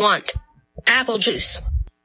[0.00, 0.32] want
[0.86, 1.62] apple juice.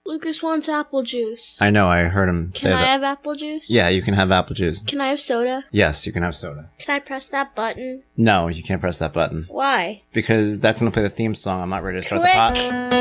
[0.08, 1.58] Lucas wants apple juice.
[1.60, 1.88] I know.
[1.88, 2.88] I heard him say Can I that.
[2.88, 3.68] have apple juice?
[3.70, 4.84] yeah, you can have apple juice.
[4.84, 5.66] Can I have soda?
[5.72, 6.70] Yes, you can have soda.
[6.78, 8.04] Can I press that button?
[8.16, 10.04] No, you can't press that button Why?
[10.14, 11.62] because that's gonna play the theme song.
[11.62, 12.34] I'm not ready to start Click.
[12.34, 12.95] the pot.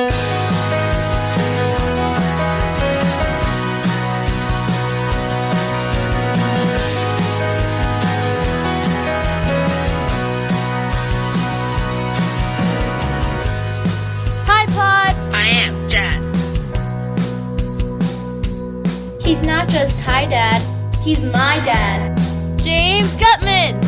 [19.92, 20.62] Hi, Dad.
[21.02, 22.16] He's my dad.
[22.58, 23.84] James Guttman!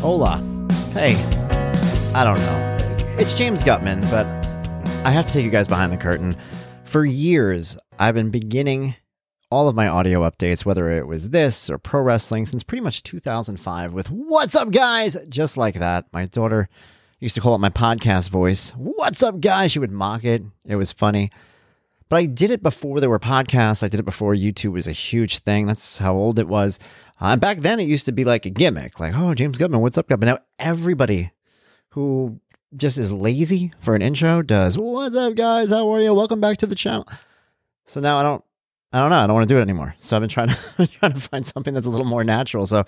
[0.00, 0.36] Hola.
[0.92, 1.14] Hey.
[2.14, 3.16] I don't know.
[3.18, 4.26] It's James Guttman, but
[5.06, 6.36] I have to take you guys behind the curtain.
[6.84, 8.96] For years, I've been beginning
[9.50, 13.02] all of my audio updates, whether it was this or pro wrestling, since pretty much
[13.02, 15.16] 2005 with What's up, guys?
[15.30, 16.04] Just like that.
[16.12, 16.68] My daughter
[17.20, 18.72] used to call it my podcast voice.
[18.72, 19.72] What's up, guys?
[19.72, 20.42] She would mock it.
[20.66, 21.30] It was funny.
[22.10, 23.84] But I did it before there were podcasts.
[23.84, 25.66] I did it before YouTube was a huge thing.
[25.66, 26.80] That's how old it was.
[27.20, 29.96] Uh, back then, it used to be like a gimmick, like, oh, James Goodman, what's
[29.96, 30.24] up, Guttman?
[30.24, 31.30] Now, everybody
[31.90, 32.40] who
[32.76, 35.70] just is lazy for an intro does, what's up, guys?
[35.70, 36.12] How are you?
[36.12, 37.06] Welcome back to the channel.
[37.84, 38.44] So now I don't,
[38.92, 39.18] I don't know.
[39.18, 39.94] I don't want to do it anymore.
[40.00, 42.66] So I've been trying to trying to find something that's a little more natural.
[42.66, 42.84] So,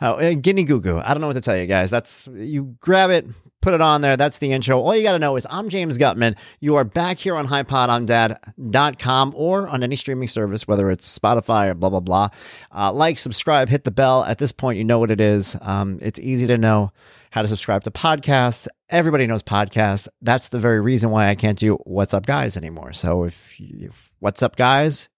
[0.00, 1.00] uh, guinea goo goo.
[1.04, 1.90] I don't know what to tell you guys.
[1.90, 3.26] That's you grab it,
[3.60, 4.16] put it on there.
[4.16, 4.80] That's the intro.
[4.80, 6.36] All you got to know is I'm James Guttman.
[6.60, 11.74] You are back here on HighPodOnDad.com or on any streaming service, whether it's Spotify or
[11.74, 12.28] blah blah blah.
[12.72, 14.22] Uh, like, subscribe, hit the bell.
[14.24, 15.56] At this point, you know what it is.
[15.62, 16.92] Um, it's easy to know
[17.32, 18.68] how to subscribe to podcasts.
[18.88, 20.06] Everybody knows podcasts.
[20.22, 22.92] That's the very reason why I can't do What's Up Guys anymore.
[22.92, 25.08] So if, if What's Up Guys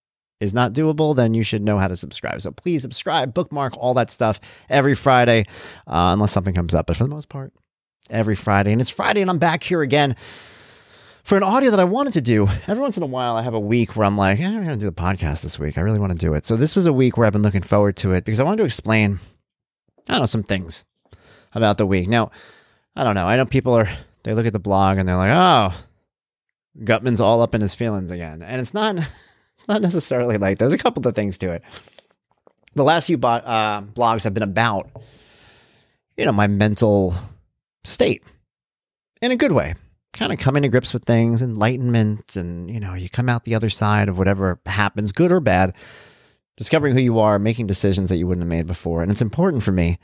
[0.43, 2.43] is not doable, then you should know how to subscribe.
[2.43, 5.47] So please subscribe, bookmark, all that stuff every Friday,
[5.87, 6.87] uh, unless something comes up.
[6.87, 7.53] But for the most part,
[8.11, 8.73] every Friday.
[8.73, 10.17] And it's Friday, and I'm back here again
[11.23, 12.49] for an audio that I wanted to do.
[12.67, 14.77] Every once in a while, I have a week where I'm like, eh, I'm going
[14.77, 15.79] to do the podcast this week.
[15.79, 16.45] I really want to do it.
[16.45, 18.59] So this was a week where I've been looking forward to it because I wanted
[18.59, 19.21] to explain,
[20.09, 20.85] I don't know, some things
[21.55, 22.09] about the week.
[22.09, 22.33] Now,
[22.97, 23.29] I don't know.
[23.29, 23.89] I know people are,
[24.25, 25.73] they look at the blog and they're like, oh,
[26.81, 28.43] Guttman's all up in his feelings again.
[28.43, 28.97] And it's not,
[29.55, 31.63] it's not necessarily like, there's a couple of things to it.
[32.75, 34.91] The last few bo- uh, blogs have been about,
[36.17, 37.15] you know, my mental
[37.85, 38.23] state
[39.21, 39.75] in a good way.
[40.13, 43.55] Kind of coming to grips with things, enlightenment, and you know, you come out the
[43.55, 45.75] other side of whatever happens, good or bad,
[46.59, 49.03] discovering who you are, making decisions that you wouldn't have made before.
[49.03, 49.99] And it's important for me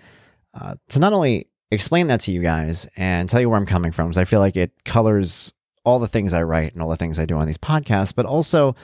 [0.58, 3.92] uh, to not only explain that to you guys and tell you where I'm coming
[3.92, 5.52] from, because I feel like it colors
[5.84, 8.24] all the things I write and all the things I do on these podcasts, but
[8.24, 8.74] also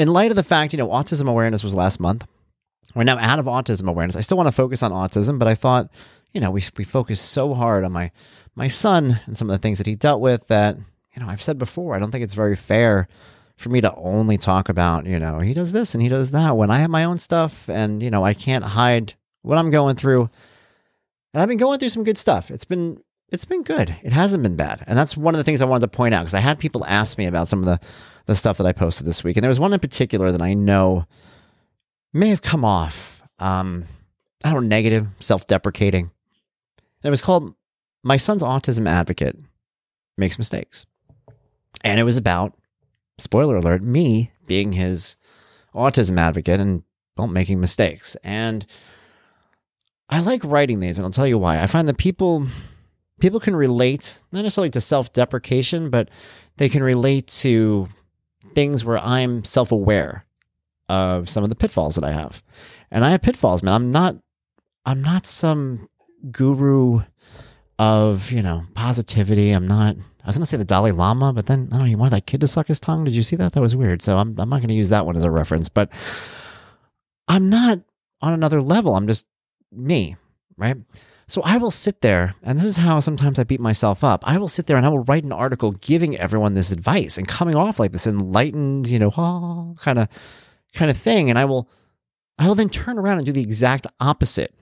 [0.00, 2.26] in light of the fact, you know, autism awareness was last month.
[2.94, 4.16] We're now out of autism awareness.
[4.16, 5.90] I still want to focus on autism, but I thought,
[6.32, 8.10] you know, we we focus so hard on my
[8.54, 10.76] my son and some of the things that he dealt with that,
[11.14, 13.08] you know, I've said before, I don't think it's very fair
[13.58, 16.56] for me to only talk about, you know, he does this and he does that
[16.56, 19.12] when I have my own stuff and, you know, I can't hide
[19.42, 20.30] what I'm going through.
[21.34, 22.50] And I've been going through some good stuff.
[22.50, 23.94] It's been it's been good.
[24.02, 24.82] It hasn't been bad.
[24.86, 26.86] And that's one of the things I wanted to point out because I had people
[26.86, 27.86] ask me about some of the
[28.26, 29.36] the stuff that I posted this week.
[29.36, 31.06] And there was one in particular that I know
[32.12, 33.84] may have come off um
[34.42, 36.04] I don't know, negative, self-deprecating.
[36.04, 37.54] And it was called
[38.02, 39.36] My Son's Autism Advocate
[40.16, 40.86] Makes Mistakes.
[41.84, 42.56] And it was about,
[43.18, 45.16] spoiler alert, me being his
[45.74, 46.82] autism advocate and
[47.16, 48.16] well, making mistakes.
[48.24, 48.64] And
[50.08, 51.62] I like writing these, and I'll tell you why.
[51.62, 52.46] I find that people
[53.20, 56.08] people can relate, not necessarily to self-deprecation, but
[56.56, 57.88] they can relate to
[58.54, 60.24] things where I'm self-aware
[60.88, 62.42] of some of the pitfalls that I have.
[62.90, 63.74] And I have pitfalls, man.
[63.74, 64.16] I'm not
[64.84, 65.88] I'm not some
[66.30, 67.02] guru
[67.78, 69.52] of, you know, positivity.
[69.52, 71.94] I'm not I was gonna say the Dalai Lama, but then I don't know, he
[71.94, 73.04] wanted that kid to suck his tongue.
[73.04, 73.52] Did you see that?
[73.52, 74.02] That was weird.
[74.02, 75.90] So I'm I'm not gonna use that one as a reference, but
[77.28, 77.80] I'm not
[78.20, 78.96] on another level.
[78.96, 79.26] I'm just
[79.72, 80.16] me,
[80.56, 80.76] right?
[81.30, 84.24] So I will sit there, and this is how sometimes I beat myself up.
[84.26, 87.28] I will sit there and I will write an article giving everyone this advice and
[87.28, 90.08] coming off like this enlightened, you know, kind of
[90.74, 91.30] kind of thing.
[91.30, 91.70] And I will
[92.36, 94.52] I will then turn around and do the exact opposite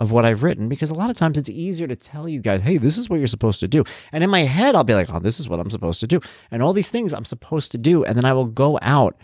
[0.00, 2.60] of what I've written because a lot of times it's easier to tell you guys,
[2.60, 3.84] hey, this is what you're supposed to do.
[4.10, 6.18] And in my head, I'll be like, oh, this is what I'm supposed to do.
[6.50, 8.02] And all these things I'm supposed to do.
[8.02, 9.16] And then I will go out,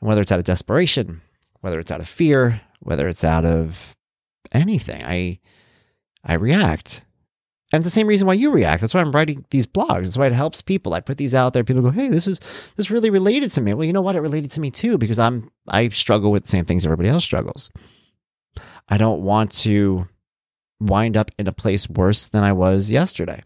[0.00, 1.20] and whether it's out of desperation,
[1.62, 3.96] whether it's out of fear, whether it's out of
[4.52, 5.40] anything, I
[6.28, 7.02] I react.
[7.72, 8.80] And it's the same reason why you react.
[8.80, 10.04] That's why I'm writing these blogs.
[10.04, 10.94] That's why it helps people.
[10.94, 11.64] I put these out there.
[11.64, 12.40] People go, "Hey, this is
[12.76, 14.16] this really related to me." Well, you know what?
[14.16, 17.24] It related to me too because I'm I struggle with the same things everybody else
[17.24, 17.70] struggles.
[18.88, 20.08] I don't want to
[20.80, 23.42] wind up in a place worse than I was yesterday.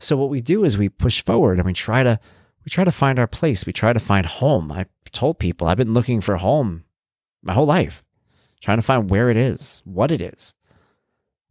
[0.00, 2.18] So what we do is we push forward and we try to
[2.64, 3.64] we try to find our place.
[3.64, 4.72] We try to find home.
[4.72, 6.84] I told people I've been looking for home
[7.44, 8.04] my whole life,
[8.60, 10.56] trying to find where it is, what it is.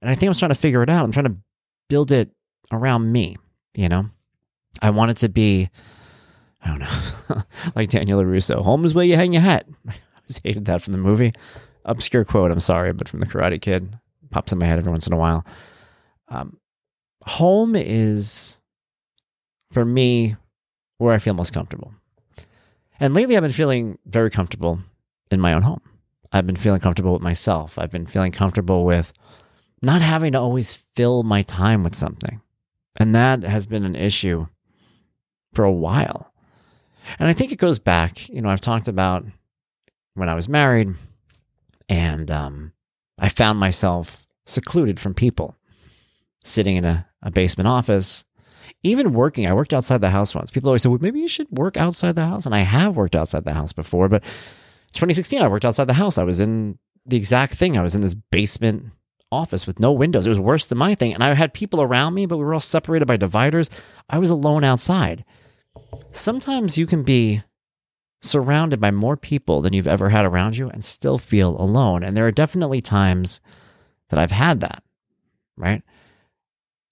[0.06, 1.04] And I think I'm trying to figure it out.
[1.04, 1.36] I'm trying to
[1.90, 2.30] build it
[2.72, 3.38] around me,
[3.74, 4.12] you know?
[4.80, 5.72] I want it to be,
[6.64, 7.42] I don't know,
[7.76, 9.68] like Daniel LaRusso, home is where you hang your hat.
[9.88, 11.34] I always hated that from the movie.
[11.86, 13.98] Obscure quote, I'm sorry, but from the Karate Kid.
[14.30, 15.44] Pops in my head every once in a while.
[16.28, 16.60] Um,
[17.24, 18.62] home is,
[19.72, 20.36] for me,
[21.00, 21.96] where I feel most comfortable.
[23.00, 24.82] And lately, I've been feeling very comfortable
[25.32, 25.82] in my own home.
[26.32, 27.80] I've been feeling comfortable with myself.
[27.80, 29.12] I've been feeling comfortable with
[29.86, 32.42] not having to always fill my time with something.
[32.98, 34.48] And that has been an issue
[35.54, 36.34] for a while.
[37.20, 39.26] And I think it goes back, you know, I've talked about
[40.16, 40.96] when I was married
[41.88, 42.74] and um,
[43.20, 45.56] I found myself secluded from people,
[46.44, 48.26] sitting in a, a basement office
[48.84, 50.52] even working, I worked outside the house once.
[50.52, 52.46] People always say, well, maybe you should work outside the house.
[52.46, 54.24] And I have worked outside the house before, but
[54.94, 56.18] 2016, I worked outside the house.
[56.18, 57.78] I was in the exact thing.
[57.78, 58.92] I was in this basement
[59.36, 60.26] office with no windows.
[60.26, 61.14] It was worse than my thing.
[61.14, 63.70] And I had people around me, but we were all separated by dividers.
[64.10, 65.26] I was alone outside.
[66.12, 67.44] Sometimes you can be
[68.22, 72.04] surrounded by more people than you've ever had around you and still feel alone.
[72.04, 73.42] And there are definitely times
[74.10, 74.84] that I've had that,
[75.58, 75.84] right?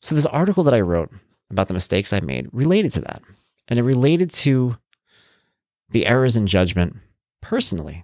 [0.01, 1.11] So, this article that I wrote
[1.49, 3.21] about the mistakes I made related to that.
[3.67, 4.77] And it related to
[5.89, 6.97] the errors in judgment
[7.41, 8.03] personally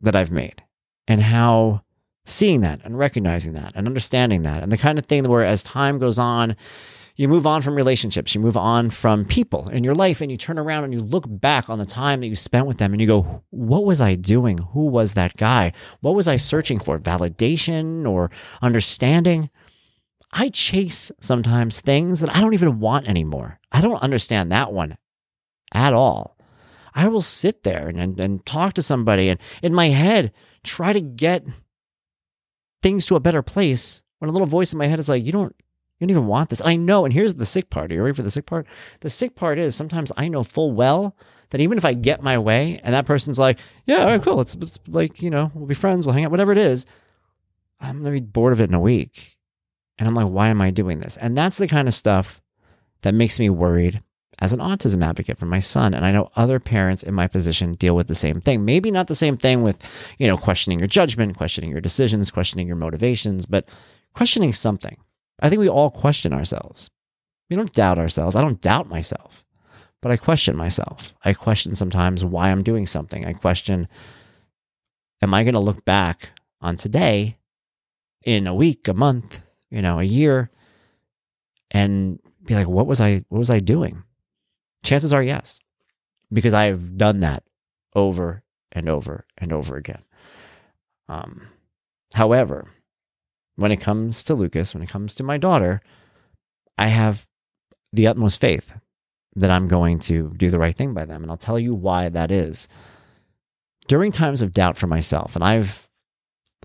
[0.00, 0.62] that I've made
[1.06, 1.83] and how
[2.26, 5.62] seeing that and recognizing that and understanding that and the kind of thing where as
[5.62, 6.56] time goes on,
[7.16, 10.36] you move on from relationships, you move on from people in your life, and you
[10.36, 13.00] turn around and you look back on the time that you spent with them and
[13.00, 14.58] you go, What was I doing?
[14.58, 15.72] Who was that guy?
[16.00, 16.98] What was I searching for?
[16.98, 18.30] Validation or
[18.62, 19.48] understanding?
[20.32, 23.60] I chase sometimes things that I don't even want anymore.
[23.70, 24.96] I don't understand that one
[25.72, 26.36] at all.
[26.96, 30.32] I will sit there and, and, and talk to somebody and in my head
[30.64, 31.44] try to get
[32.84, 35.32] things to a better place when a little voice in my head is like, you
[35.32, 35.56] don't,
[35.98, 36.60] you don't even want this.
[36.60, 37.90] And I know, and here's the sick part.
[37.90, 38.66] Are you ready for the sick part?
[39.00, 41.16] The sick part is sometimes I know full well
[41.48, 44.42] that even if I get my way and that person's like, yeah, all right, cool.
[44.42, 46.84] It's, it's like, you know, we'll be friends, we'll hang out, whatever it is.
[47.80, 49.38] I'm going to be bored of it in a week.
[49.96, 51.16] And I'm like, why am I doing this?
[51.16, 52.42] And that's the kind of stuff
[53.00, 54.02] that makes me worried
[54.40, 55.94] as an autism advocate for my son.
[55.94, 58.64] And I know other parents in my position deal with the same thing.
[58.64, 59.78] Maybe not the same thing with,
[60.18, 63.68] you know, questioning your judgment, questioning your decisions, questioning your motivations, but
[64.14, 64.96] questioning something.
[65.40, 66.90] I think we all question ourselves.
[67.50, 68.36] We don't doubt ourselves.
[68.36, 69.44] I don't doubt myself,
[70.00, 71.14] but I question myself.
[71.24, 73.26] I question sometimes why I'm doing something.
[73.26, 73.88] I question,
[75.22, 77.36] am I going to look back on today
[78.24, 80.50] in a week, a month, you know, a year
[81.70, 84.02] and be like, what was I, what was I doing?
[84.84, 85.60] Chances are yes,
[86.32, 87.42] because I've done that
[87.94, 90.02] over and over and over again.
[91.08, 91.48] Um,
[92.14, 92.66] however,
[93.56, 95.80] when it comes to Lucas, when it comes to my daughter,
[96.76, 97.26] I have
[97.92, 98.74] the utmost faith
[99.36, 101.22] that I'm going to do the right thing by them.
[101.22, 102.68] And I'll tell you why that is.
[103.88, 105.88] During times of doubt for myself, and I've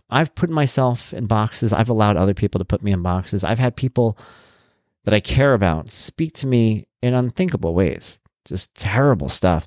[0.10, 1.74] I've put myself in boxes.
[1.74, 3.44] I've allowed other people to put me in boxes.
[3.44, 4.18] I've had people
[5.04, 9.66] that I care about speak to me in unthinkable ways, just terrible stuff.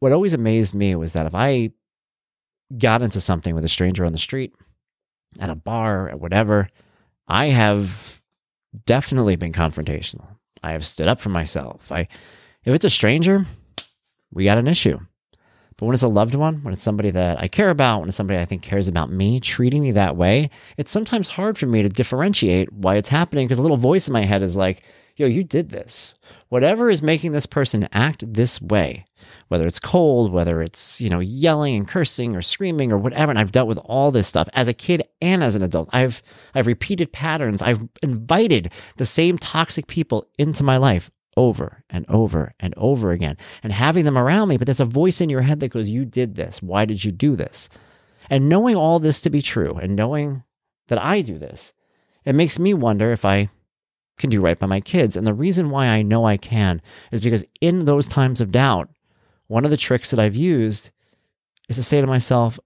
[0.00, 1.70] What always amazed me was that if I
[2.76, 4.52] got into something with a stranger on the street,
[5.38, 6.68] at a bar, at whatever,
[7.26, 8.20] I have
[8.86, 10.26] definitely been confrontational.
[10.62, 11.90] I have stood up for myself.
[11.90, 12.08] I
[12.64, 13.46] if it's a stranger,
[14.32, 14.98] we got an issue.
[15.76, 18.16] But when it's a loved one, when it's somebody that I care about, when it's
[18.16, 21.82] somebody I think cares about me, treating me that way, it's sometimes hard for me
[21.82, 24.84] to differentiate why it's happening because a little voice in my head is like,
[25.16, 26.14] yo, you did this.
[26.48, 29.06] Whatever is making this person act this way,
[29.48, 33.30] whether it's cold, whether it's, you know, yelling and cursing or screaming or whatever.
[33.30, 35.88] And I've dealt with all this stuff as a kid and as an adult.
[35.92, 36.22] I've
[36.54, 37.62] I've repeated patterns.
[37.62, 43.36] I've invited the same toxic people into my life over and over and over again
[43.62, 44.56] and having them around me.
[44.56, 46.62] But there's a voice in your head that goes, You did this.
[46.62, 47.68] Why did you do this?
[48.30, 50.44] And knowing all this to be true and knowing
[50.88, 51.72] that I do this,
[52.24, 53.48] it makes me wonder if I
[54.22, 55.16] can do right by my kids.
[55.16, 58.88] And the reason why I know I can is because in those times of doubt,
[59.48, 60.90] one of the tricks that I've used
[61.68, 62.58] is to say to myself,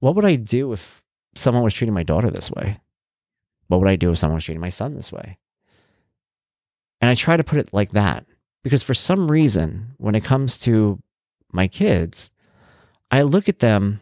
[0.00, 1.02] What would I do if
[1.36, 2.80] someone was treating my daughter this way?
[3.68, 5.38] What would I do if someone was treating my son this way?
[7.00, 8.26] And I try to put it like that
[8.62, 11.00] because for some reason, when it comes to
[11.52, 12.30] my kids,
[13.10, 14.00] I look at them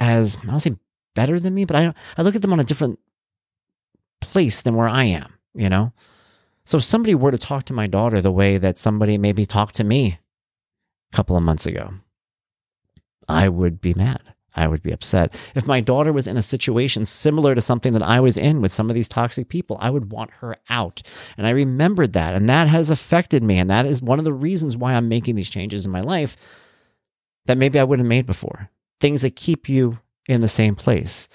[0.00, 0.76] as, I don't say
[1.14, 2.98] better than me, but I, I look at them on a different
[4.20, 5.92] place than where I am, you know?
[6.64, 9.74] So if somebody were to talk to my daughter the way that somebody maybe talked
[9.76, 10.18] to me
[11.12, 11.94] a couple of months ago,
[13.26, 14.34] I would be mad.
[14.54, 15.34] I would be upset.
[15.54, 18.72] If my daughter was in a situation similar to something that I was in with
[18.72, 21.02] some of these toxic people, I would want her out.
[21.36, 22.34] And I remembered that.
[22.34, 23.58] And that has affected me.
[23.58, 26.36] And that is one of the reasons why I'm making these changes in my life
[27.46, 28.68] that maybe I wouldn't have made before.
[29.00, 31.28] Things that keep you in the same place.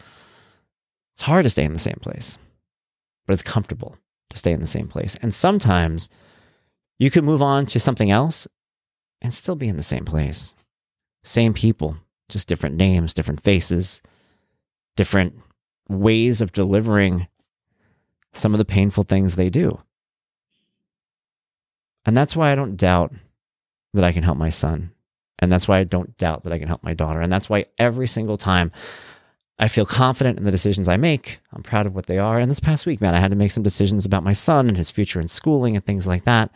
[1.13, 2.37] It's hard to stay in the same place,
[3.25, 3.97] but it's comfortable
[4.33, 5.15] to stay in the same place.
[5.21, 6.09] And sometimes
[6.99, 8.47] you could move on to something else
[9.21, 10.55] and still be in the same place.
[11.23, 11.97] Same people,
[12.29, 14.01] just different names, different faces,
[14.95, 15.39] different
[15.87, 17.27] ways of delivering
[18.33, 19.79] some of the painful things they do.
[22.05, 23.13] And that's why I don't doubt
[23.93, 24.91] that I can help my son.
[25.37, 27.21] And that's why I don't doubt that I can help my daughter.
[27.21, 28.71] And that's why every single time
[29.59, 31.39] I feel confident in the decisions I make.
[31.53, 32.39] I'm proud of what they are.
[32.39, 34.75] And this past week, man, I had to make some decisions about my son and
[34.75, 36.51] his future in schooling and things like that.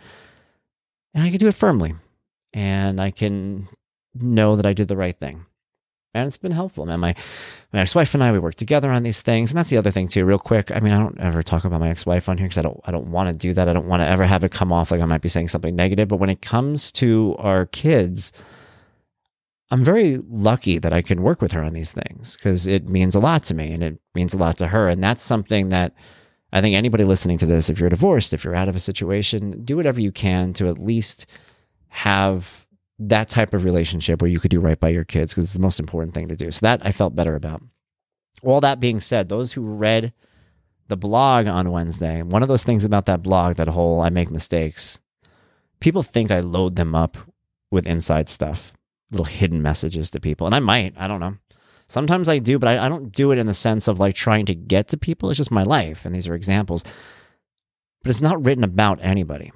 [1.13, 1.93] And I can do it firmly.
[2.53, 3.67] And I can
[4.15, 5.45] know that I did the right thing.
[6.13, 6.99] And it's been helpful, man.
[6.99, 7.13] My
[7.71, 10.07] my ex-wife and I we work together on these things, and that's the other thing
[10.07, 10.25] too.
[10.25, 12.63] Real quick, I mean, I don't ever talk about my ex-wife on here because I
[12.63, 13.69] don't I don't want to do that.
[13.69, 15.75] I don't want to ever have it come off like I might be saying something
[15.75, 16.07] negative.
[16.07, 18.31] But when it comes to our kids,
[19.69, 23.15] I'm very lucky that I can work with her on these things because it means
[23.15, 24.87] a lot to me and it means a lot to her.
[24.87, 25.93] And that's something that
[26.53, 29.65] I think anybody listening to this, if you're divorced, if you're out of a situation,
[29.65, 31.25] do whatever you can to at least
[31.89, 32.65] have
[32.99, 35.59] that type of relationship where you could do right by your kids because it's the
[35.59, 36.49] most important thing to do.
[36.49, 37.61] So that I felt better about.
[38.43, 40.13] All that being said, those who read
[40.87, 44.31] the blog on Wednesday, one of those things about that blog, that whole I make
[44.31, 44.99] mistakes,
[45.81, 47.17] people think I load them up
[47.69, 48.76] with inside stuff
[49.11, 50.47] little hidden messages to people.
[50.47, 51.37] And I might, I don't know.
[51.87, 54.45] Sometimes I do, but I, I, don't do it in the sense of like trying
[54.47, 55.29] to get to people.
[55.29, 56.05] It's just my life.
[56.05, 56.83] And these are examples.
[58.03, 59.53] But it's not written about anybody.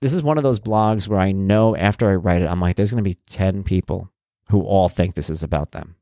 [0.00, 2.76] This is one of those blogs where I know after I write it, I'm like,
[2.76, 4.10] there's going to be 10 people
[4.48, 5.96] who all think this is about them.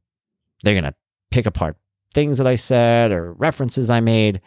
[0.63, 0.95] They're going to
[1.31, 1.77] pick apart
[2.13, 4.41] things that I said or references I made.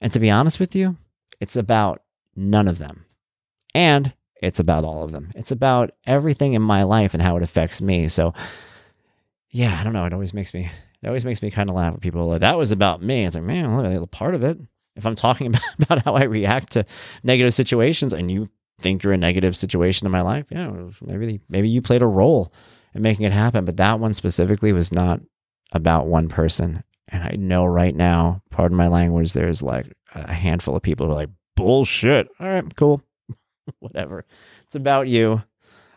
[0.00, 0.96] And to be honest with you,
[1.40, 2.02] it's about
[2.36, 3.04] none of them.
[3.74, 5.30] And it's about all of them.
[5.36, 8.08] It's about everything in my life and how it affects me.
[8.08, 8.34] So,
[9.50, 10.04] yeah, I don't know.
[10.04, 10.68] It always makes me,
[11.02, 13.24] it always makes me kind of laugh when people like, that was about me.
[13.24, 14.58] It's like, man, look, part of it.
[14.96, 16.84] If I'm talking about, about how I react to
[17.22, 18.48] negative situations and you
[18.80, 20.70] think you're a negative situation in my life, yeah,
[21.00, 22.52] maybe, maybe you played a role
[22.94, 23.64] in making it happen.
[23.64, 25.20] But that one specifically was not
[25.70, 26.82] about one person.
[27.08, 31.12] And I know right now, pardon my language, there's like a handful of people who
[31.12, 32.28] are like, bullshit.
[32.40, 33.02] All right, cool.
[33.78, 34.24] whatever.
[34.64, 35.42] It's about you.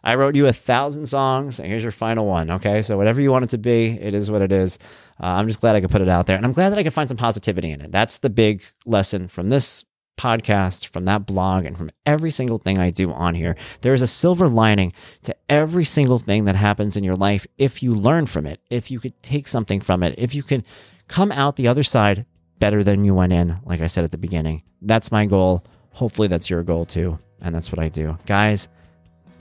[0.03, 2.51] I wrote you a thousand songs, and here's your final one.
[2.51, 4.77] Okay, so whatever you want it to be, it is what it is.
[5.19, 6.83] Uh, I'm just glad I could put it out there, and I'm glad that I
[6.83, 7.91] could find some positivity in it.
[7.91, 9.83] That's the big lesson from this
[10.15, 13.55] podcast, from that blog, and from every single thing I do on here.
[13.81, 14.93] There is a silver lining
[15.23, 18.91] to every single thing that happens in your life if you learn from it, if
[18.91, 20.63] you could take something from it, if you can
[21.07, 22.27] come out the other side
[22.59, 24.61] better than you went in, like I said at the beginning.
[24.83, 25.65] That's my goal.
[25.93, 28.17] Hopefully, that's your goal too and that's what I do.
[28.25, 28.67] Guys,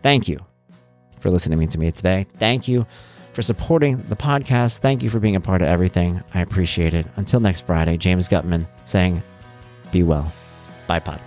[0.02, 0.38] thank you
[1.20, 2.26] for listening to me today.
[2.36, 2.86] Thank you
[3.32, 4.78] for supporting the podcast.
[4.78, 6.22] Thank you for being a part of everything.
[6.34, 7.06] I appreciate it.
[7.16, 9.22] Until next Friday, James Guttman saying,
[9.90, 10.32] Be well.
[10.86, 11.20] Bye, pod.